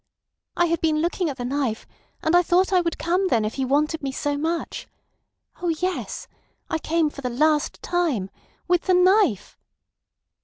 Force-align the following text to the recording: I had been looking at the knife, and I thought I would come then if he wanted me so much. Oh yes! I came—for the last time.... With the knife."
I 0.57 0.65
had 0.65 0.81
been 0.81 0.97
looking 0.99 1.29
at 1.29 1.37
the 1.37 1.45
knife, 1.45 1.85
and 2.23 2.35
I 2.35 2.41
thought 2.41 2.73
I 2.73 2.81
would 2.81 2.97
come 2.97 3.27
then 3.27 3.45
if 3.45 3.53
he 3.53 3.63
wanted 3.65 4.01
me 4.01 4.11
so 4.11 4.35
much. 4.35 4.87
Oh 5.61 5.67
yes! 5.69 6.27
I 6.71 6.79
came—for 6.79 7.21
the 7.21 7.29
last 7.29 7.83
time.... 7.83 8.31
With 8.67 8.85
the 8.85 8.95
knife." 8.95 9.59